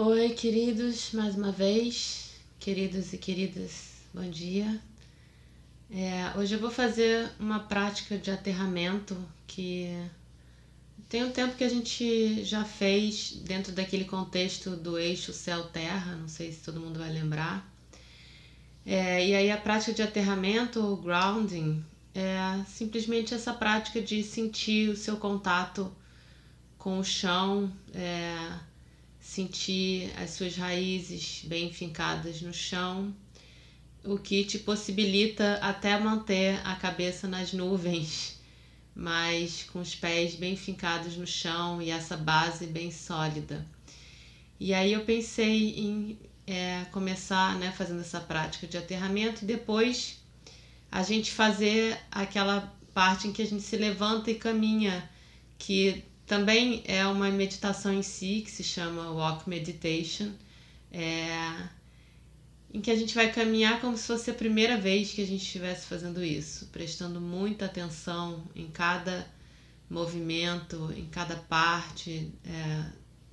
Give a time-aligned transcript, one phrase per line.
[0.00, 2.30] Oi, queridos, mais uma vez,
[2.60, 4.80] queridos e queridas, bom dia.
[5.90, 9.88] É, hoje eu vou fazer uma prática de aterramento que
[11.08, 16.28] tem um tempo que a gente já fez dentro daquele contexto do eixo céu-terra, não
[16.28, 17.68] sei se todo mundo vai lembrar.
[18.86, 24.90] É, e aí a prática de aterramento, o grounding, é simplesmente essa prática de sentir
[24.90, 25.90] o seu contato
[26.78, 28.67] com o chão, é,
[29.28, 33.14] sentir as suas raízes bem fincadas no chão,
[34.02, 38.40] o que te possibilita até manter a cabeça nas nuvens,
[38.96, 43.66] mas com os pés bem fincados no chão e essa base bem sólida.
[44.58, 50.22] E aí eu pensei em é, começar né, fazendo essa prática de aterramento e depois
[50.90, 55.08] a gente fazer aquela parte em que a gente se levanta e caminha,
[55.58, 60.30] que também é uma meditação em si, que se chama Walk Meditation,
[60.92, 61.68] é,
[62.72, 65.42] em que a gente vai caminhar como se fosse a primeira vez que a gente
[65.42, 69.26] estivesse fazendo isso, prestando muita atenção em cada
[69.88, 72.84] movimento, em cada parte é,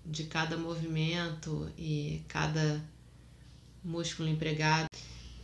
[0.06, 2.82] de cada movimento e cada
[3.84, 4.88] músculo empregado.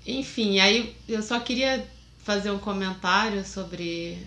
[0.08, 1.86] Enfim, aí eu só queria
[2.20, 4.26] fazer um comentário sobre,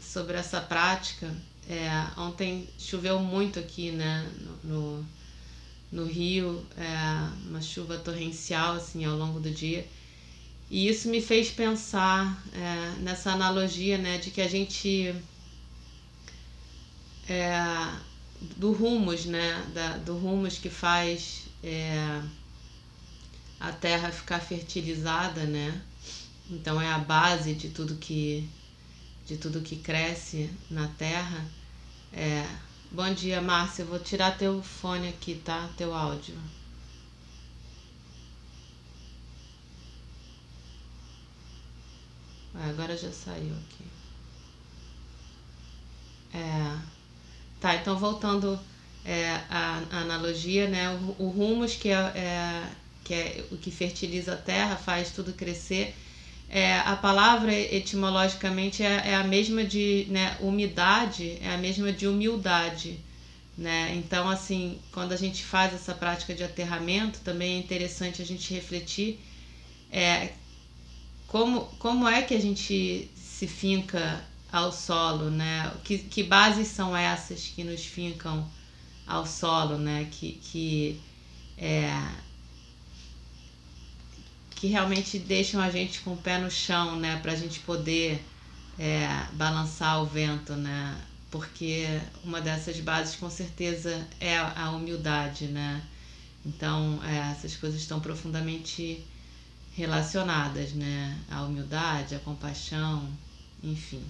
[0.00, 1.34] sobre essa prática.
[1.68, 4.30] É, ontem choveu muito aqui, né,
[4.62, 5.04] no,
[5.90, 9.86] no, Rio, é, uma chuva torrencial, assim, ao longo do dia.
[10.70, 15.14] E isso me fez pensar é, nessa analogia, né, de que a gente...
[17.28, 17.58] É,
[18.56, 22.20] do humus, né, da, do humus que faz é,
[23.58, 25.80] a terra ficar fertilizada, né?
[26.50, 28.46] Então é a base de tudo que
[29.26, 31.44] de tudo que cresce na terra.
[32.12, 32.46] É,
[32.90, 33.84] bom dia, Márcia.
[33.84, 35.68] Vou tirar teu fone aqui, tá?
[35.76, 36.34] Teu áudio.
[42.54, 43.84] Ah, agora já saiu aqui.
[46.32, 46.78] É,
[47.60, 48.58] tá, então voltando
[49.04, 50.90] é, à, à analogia, né?
[50.90, 52.70] O, o humus que é, é
[53.04, 55.94] que é o que fertiliza a terra, faz tudo crescer.
[56.48, 62.06] É, a palavra etimologicamente é, é a mesma de né, umidade, é a mesma de
[62.06, 62.98] humildade.
[63.56, 63.94] Né?
[63.96, 68.52] Então, assim, quando a gente faz essa prática de aterramento, também é interessante a gente
[68.52, 69.20] refletir
[69.90, 70.32] é,
[71.28, 75.72] como, como é que a gente se finca ao solo, né?
[75.82, 78.48] Que, que bases são essas que nos fincam
[79.06, 80.08] ao solo, né?
[80.10, 81.00] Que, que
[81.58, 81.92] é,
[84.64, 87.18] que realmente deixam a gente com o pé no chão, né?
[87.20, 88.24] Para a gente poder
[88.78, 90.96] é, balançar o vento, né?
[91.30, 91.86] Porque
[92.24, 95.82] uma dessas bases com certeza é a humildade, né?
[96.46, 99.04] Então, é, essas coisas estão profundamente
[99.76, 101.14] relacionadas, né?
[101.30, 103.06] A humildade, a compaixão,
[103.62, 104.02] enfim.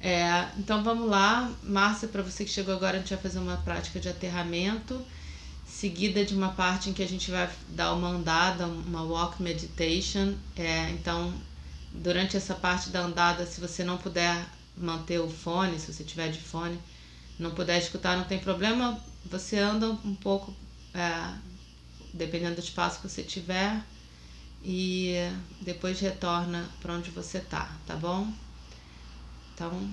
[0.00, 3.58] É, então vamos lá, Márcia, para você que chegou agora, a gente vai fazer uma
[3.58, 5.04] prática de aterramento
[5.82, 10.36] seguida de uma parte em que a gente vai dar uma andada, uma walk meditation.
[10.54, 11.34] É, então,
[11.92, 16.30] durante essa parte da andada, se você não puder manter o fone, se você tiver
[16.30, 16.78] de fone,
[17.36, 18.96] não puder escutar, não tem problema.
[19.24, 20.54] Você anda um pouco,
[20.94, 21.34] é,
[22.14, 23.84] dependendo do espaço que você tiver,
[24.62, 25.16] e
[25.60, 28.32] depois retorna para onde você tá, tá bom?
[29.52, 29.92] Então,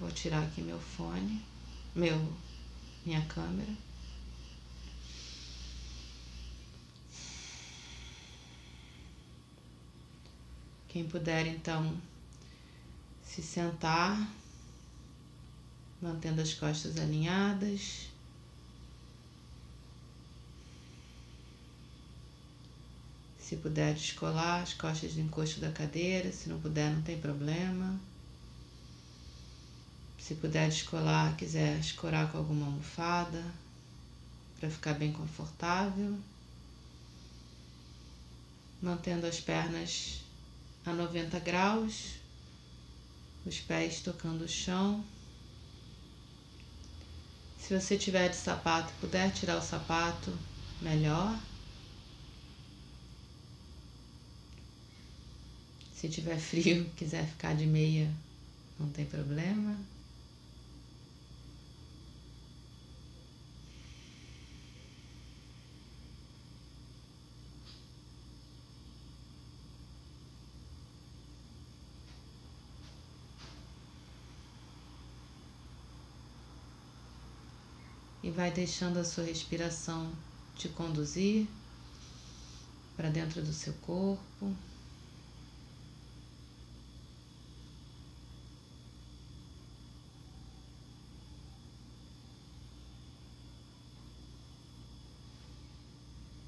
[0.00, 1.44] vou tirar aqui meu fone,
[1.94, 2.18] meu,
[3.04, 3.85] minha câmera.
[10.96, 11.94] Quem puder, então,
[13.22, 14.32] se sentar,
[16.00, 18.08] mantendo as costas alinhadas.
[23.38, 28.00] Se puder descolar as costas do encosto da cadeira, se não puder, não tem problema.
[30.18, 33.44] Se puder descolar, quiser escorar com alguma almofada.
[34.58, 36.18] para ficar bem confortável,
[38.80, 40.24] mantendo as pernas
[40.86, 42.14] a 90 graus,
[43.44, 45.04] os pés tocando o chão.
[47.58, 50.32] Se você tiver de sapato, puder tirar o sapato,
[50.80, 51.38] melhor.
[55.94, 58.08] Se tiver frio, quiser ficar de meia,
[58.78, 59.76] não tem problema.
[78.26, 80.10] E vai deixando a sua respiração
[80.56, 81.46] te conduzir
[82.96, 84.52] para dentro do seu corpo.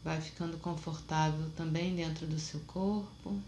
[0.03, 3.41] Vai ficando confortável também dentro do seu corpo.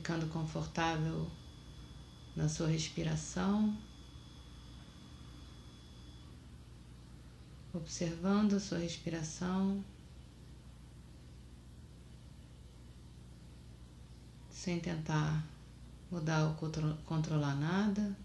[0.00, 1.30] Ficando confortável
[2.34, 3.76] na sua respiração,
[7.74, 9.84] observando a sua respiração,
[14.50, 15.44] sem tentar
[16.10, 16.54] mudar ou
[17.04, 18.16] controlar nada.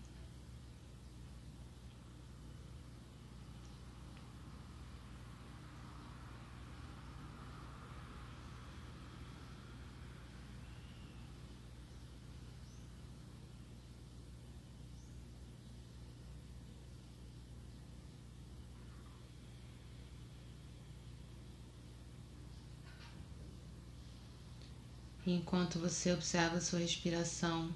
[25.25, 27.73] Enquanto você observa sua respiração,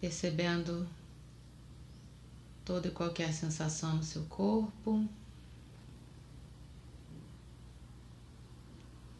[0.00, 0.88] percebendo
[2.64, 5.08] toda e qualquer sensação no seu corpo,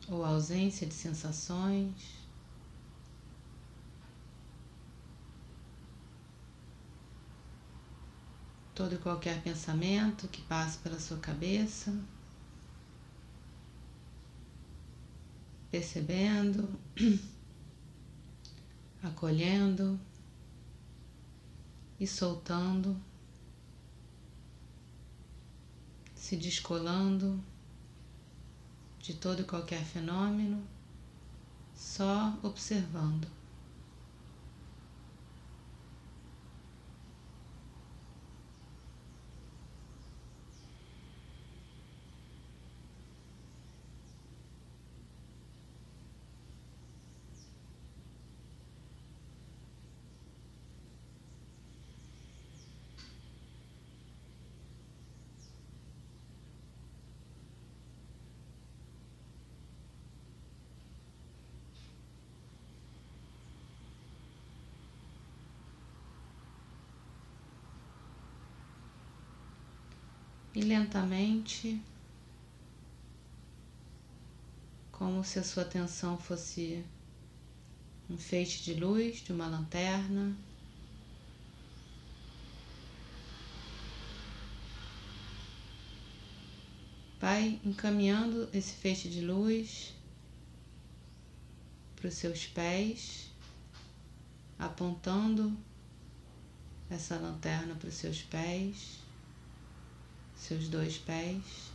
[0.09, 2.25] ou ausência de sensações.
[8.75, 11.97] Todo e qualquer pensamento que passe pela sua cabeça.
[15.75, 16.69] Percebendo,
[19.03, 19.99] acolhendo
[21.99, 22.97] e soltando,
[26.15, 27.43] se descolando
[29.01, 30.65] de todo e qualquer fenômeno,
[31.75, 33.27] só observando.
[70.65, 71.81] Lentamente,
[74.91, 76.85] como se a sua atenção fosse
[78.09, 80.37] um feixe de luz de uma lanterna.
[87.21, 89.95] Vai encaminhando esse feixe de luz
[91.97, 93.31] para os seus pés,
[94.59, 95.57] apontando
[96.91, 99.04] essa lanterna para os seus pés
[100.45, 101.73] seus dois pés.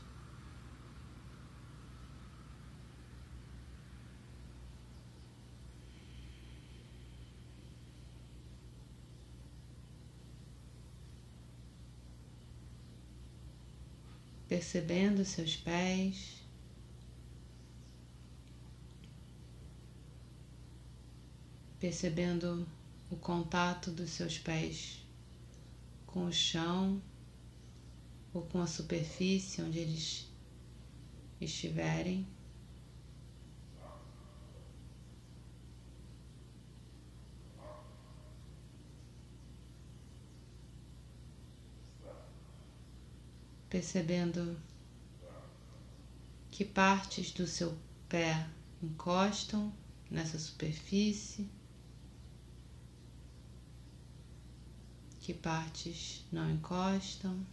[14.47, 16.43] Percebendo seus pés,
[21.79, 22.67] percebendo
[23.09, 25.03] o contato dos seus pés
[26.05, 27.01] com o chão
[28.33, 30.29] ou com a superfície onde eles
[31.41, 32.27] estiverem.
[43.69, 44.57] Percebendo
[46.49, 47.77] que partes do seu
[48.09, 48.49] pé
[48.81, 49.71] encostam
[50.09, 51.47] nessa superfície,
[55.19, 57.45] que partes não encostam.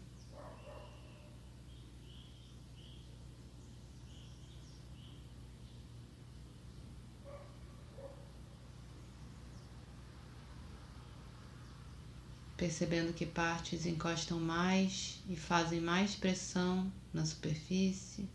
[12.56, 18.28] Percebendo que partes encostam mais e fazem mais pressão na superfície.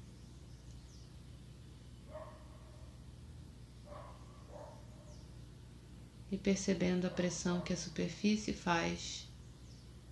[6.32, 9.28] E percebendo a pressão que a superfície faz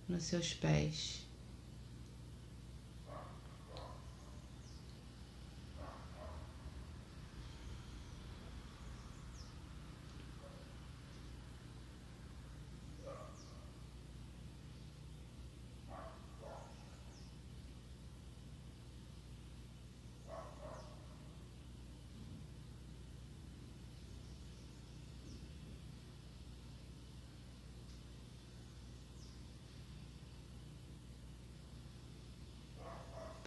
[0.06, 1.29] nos seus pés.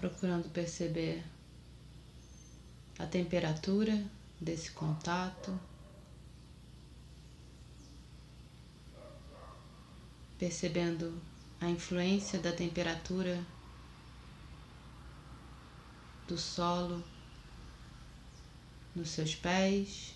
[0.04, 1.24] Procurando perceber
[3.00, 4.04] a temperatura
[4.38, 5.58] desse contato,
[10.38, 11.18] percebendo
[11.62, 13.42] a influência da temperatura
[16.28, 17.02] do solo
[18.94, 20.16] nos seus pés,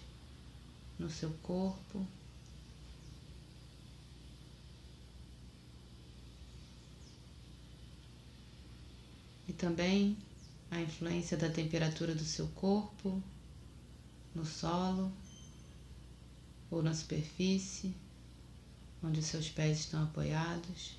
[1.00, 2.06] no seu corpo.
[9.54, 10.18] Também
[10.70, 13.22] a influência da temperatura do seu corpo
[14.36, 15.12] no solo
[16.70, 17.96] ou na superfície
[19.02, 20.98] onde seus pés estão apoiados.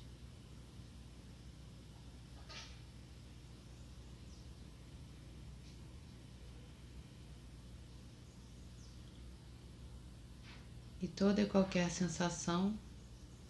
[11.01, 12.77] E toda e qualquer sensação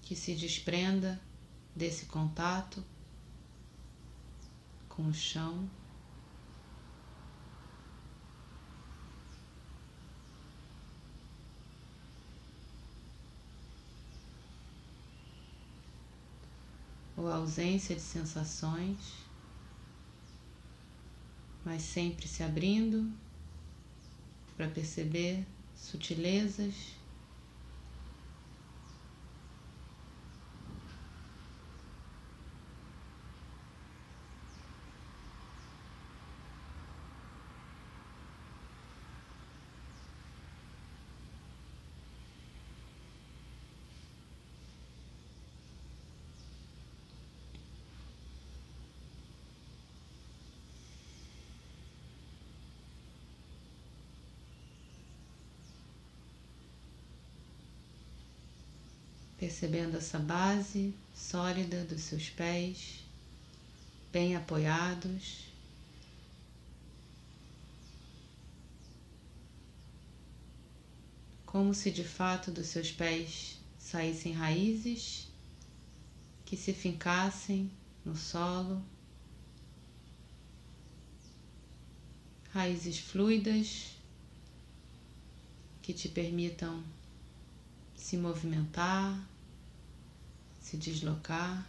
[0.03, 1.20] que se desprenda
[1.75, 2.84] desse contato
[5.00, 5.70] com o chão.
[17.15, 18.98] Ou ausência de sensações,
[21.63, 23.10] mas sempre se abrindo
[24.58, 26.99] para perceber sutilezas
[59.39, 63.05] percebendo essa base sólida dos seus pés,
[64.12, 65.46] bem apoiados.
[71.46, 75.27] Como se de fato dos seus pés saíssem raízes
[76.46, 77.72] que se fincassem
[78.03, 78.84] no solo,
[82.51, 83.93] raízes fluidas
[85.81, 86.84] que te permitam
[88.00, 89.20] se movimentar,
[90.62, 91.68] se deslocar,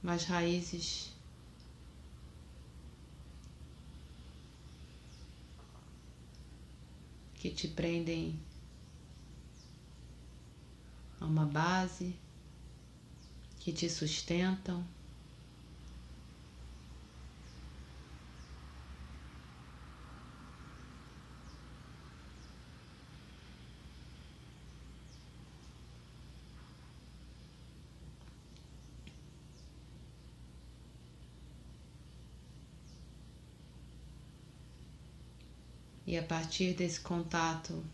[0.00, 1.12] mas raízes
[7.34, 8.38] que te prendem
[11.20, 12.14] a uma base,
[13.58, 14.86] que te sustentam.
[36.16, 37.84] E a partir desse contato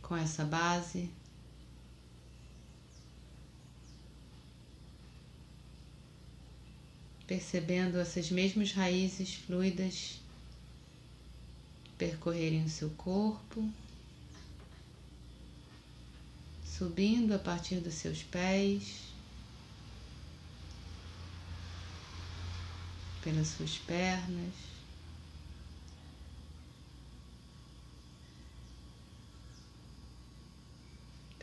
[0.00, 1.10] com essa base,
[7.26, 10.18] percebendo essas mesmas raízes fluidas
[11.98, 13.70] percorrerem o seu corpo,
[16.64, 19.12] subindo a partir dos seus pés,
[23.22, 24.75] pelas suas pernas.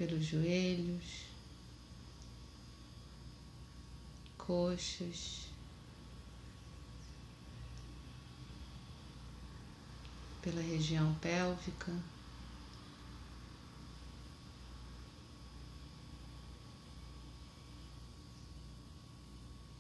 [0.06, 1.24] Pelos joelhos,
[4.38, 5.48] coxas,
[10.42, 11.94] pela região pélvica.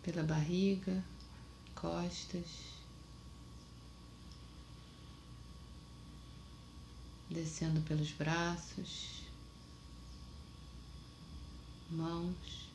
[0.03, 1.03] Pela barriga,
[1.75, 2.45] costas,
[7.29, 9.22] descendo pelos braços,
[11.93, 12.69] mãos,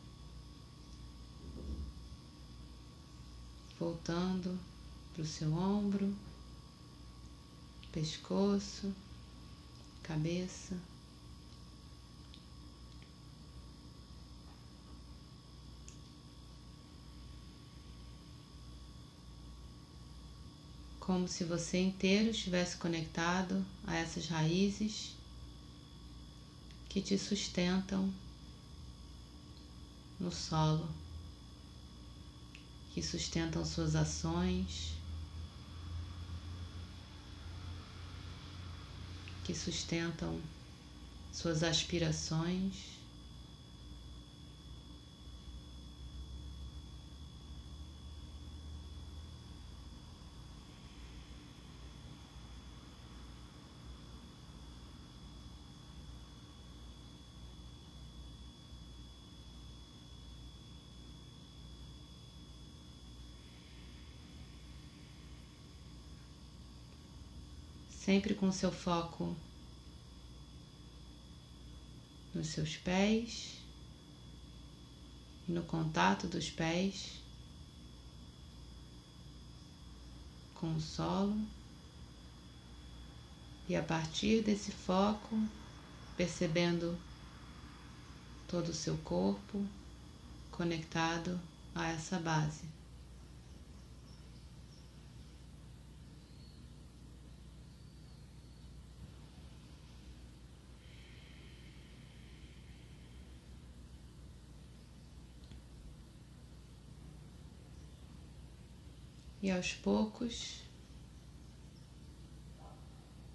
[3.79, 4.59] voltando
[5.13, 6.15] para o seu ombro,
[7.93, 8.95] pescoço,
[10.03, 10.77] cabeça.
[21.09, 25.17] como se você inteiro estivesse conectado a essas raízes
[26.87, 28.13] que te sustentam
[30.19, 30.89] no solo,
[32.93, 34.95] que sustentam suas ações,
[39.45, 40.41] que sustentam
[41.33, 42.98] suas aspirações.
[68.09, 69.37] Sempre com seu foco
[72.35, 73.59] nos seus pés
[75.47, 77.21] e no contato dos pés
[80.55, 81.38] com o solo.
[83.69, 85.38] E a partir desse foco,
[86.17, 86.99] percebendo
[88.49, 89.62] todo o seu corpo
[90.50, 91.38] conectado
[91.75, 92.77] a essa base.
[109.50, 110.61] Aos poucos,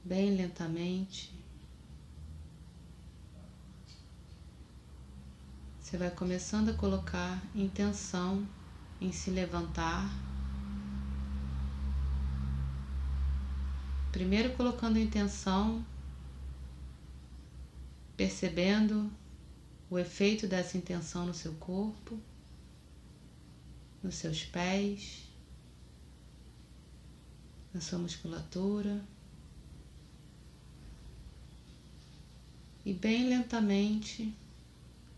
[0.04, 1.34] bem lentamente,
[5.82, 8.48] você vai começando a colocar intenção
[9.02, 10.08] em se levantar.
[14.12, 15.84] Primeiro colocando intenção,
[18.16, 19.12] percebendo
[19.90, 22.20] o efeito dessa intenção no seu corpo,
[24.04, 25.33] nos seus pés
[27.74, 29.02] na sua musculatura.
[32.86, 34.34] E bem lentamente,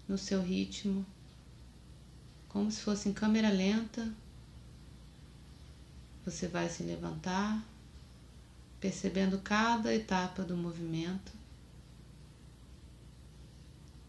[0.07, 1.05] no seu ritmo,
[2.47, 4.13] como se fosse em câmera lenta,
[6.23, 7.63] você vai se levantar,
[8.79, 11.31] percebendo cada etapa do movimento.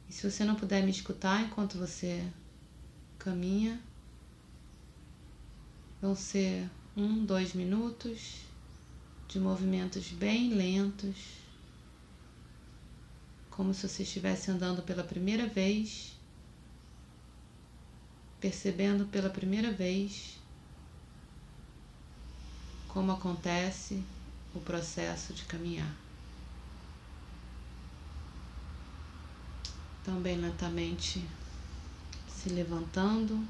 [0.09, 2.27] E se você não puder me escutar enquanto você
[3.19, 3.81] caminha,
[6.01, 8.41] vão ser um, dois minutos
[9.29, 11.15] de movimentos bem lentos,
[13.51, 16.13] como se você estivesse andando pela primeira vez,
[18.41, 20.39] percebendo pela primeira vez
[22.89, 24.03] como acontece
[24.55, 25.95] o processo de caminhar.
[30.23, 31.23] Bem lentamente
[32.29, 33.47] se levantando.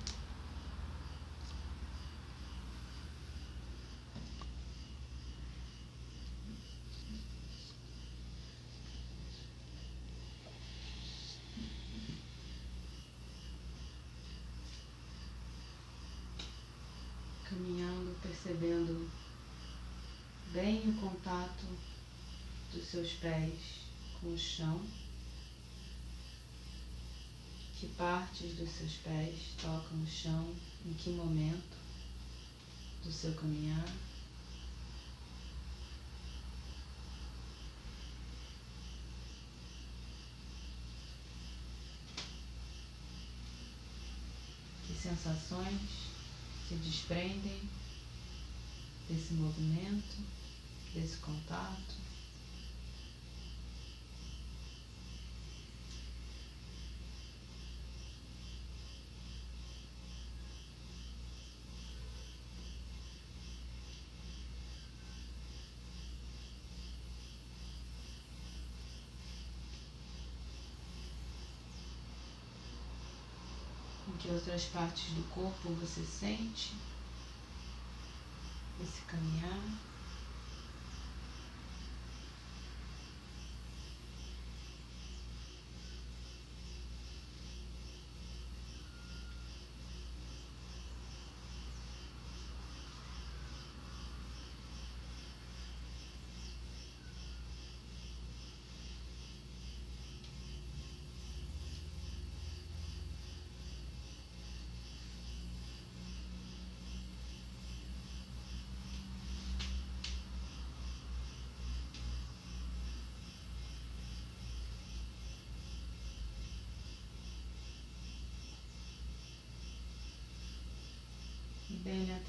[18.46, 19.09] percebendo
[20.88, 21.64] o contato
[22.72, 23.87] dos seus pés
[24.20, 24.81] com o chão,
[27.79, 30.55] que partes dos seus pés tocam o chão,
[30.87, 31.77] em que momento
[33.03, 33.85] do seu caminhar.
[44.87, 45.81] Que sensações
[46.68, 47.68] se desprendem
[49.09, 50.16] desse movimento,
[50.94, 52.07] desse contato.
[74.09, 76.75] Em que outras partes do corpo você sente
[78.81, 79.95] esse caminhar.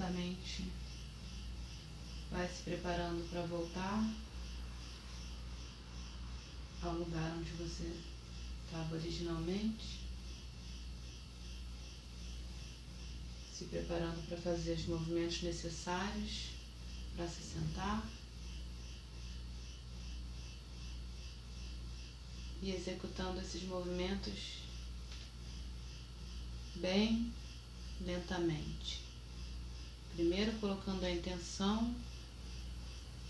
[0.07, 0.65] Lentamente
[2.31, 4.13] vai se preparando para voltar
[6.81, 7.91] ao lugar onde você
[8.65, 10.07] estava originalmente.
[13.53, 16.49] Se preparando para fazer os movimentos necessários
[17.15, 18.07] para se sentar.
[22.61, 24.57] E executando esses movimentos
[26.75, 27.31] bem
[28.01, 29.06] lentamente.
[30.17, 31.95] Primeiro colocando a intenção,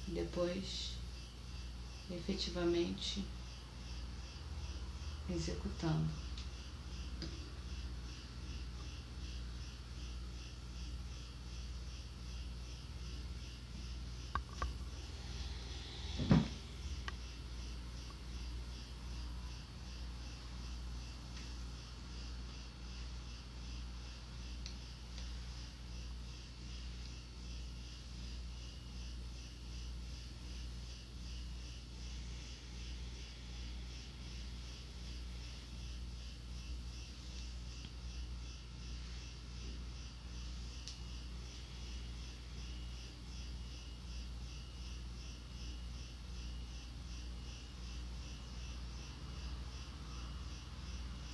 [0.08, 0.94] depois
[2.10, 3.26] efetivamente
[5.30, 6.08] executando.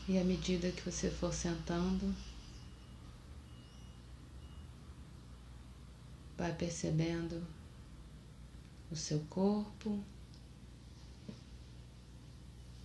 [0.05, 2.13] E à medida que você for sentando,
[6.37, 7.41] vai percebendo
[8.91, 10.03] o seu corpo,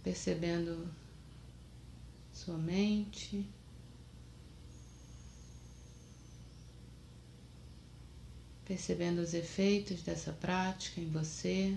[0.05, 0.89] percebendo
[2.33, 3.45] sua mente.
[8.65, 11.77] Percebendo os efeitos dessa prática em você.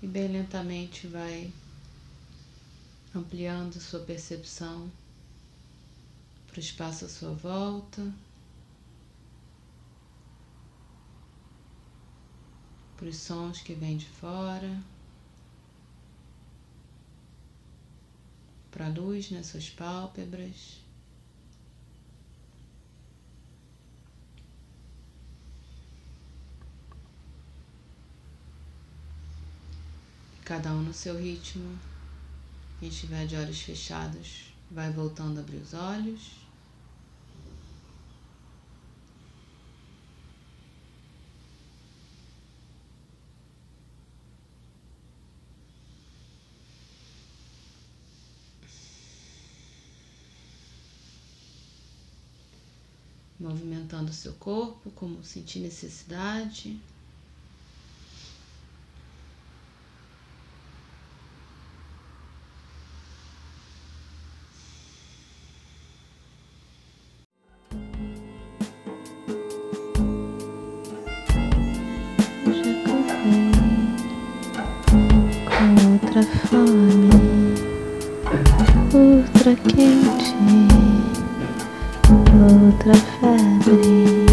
[0.00, 1.52] E bem lentamente vai
[3.14, 4.90] ampliando sua percepção
[6.46, 8.12] para o espaço à sua volta,
[12.96, 14.80] para os sons que vêm de fora,
[18.70, 20.87] para a luz nas suas pálpebras.
[30.48, 31.78] Cada um no seu ritmo.
[32.80, 36.38] Quem estiver de olhos fechados vai voltando a abrir os olhos.
[53.38, 56.80] Movimentando o seu corpo como sentir necessidade.
[76.18, 77.10] Outra fome,
[78.92, 80.34] outra quente,
[82.34, 84.27] outra febre.